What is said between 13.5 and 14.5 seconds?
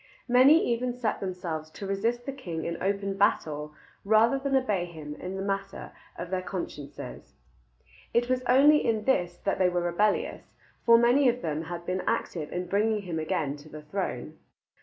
to the throne.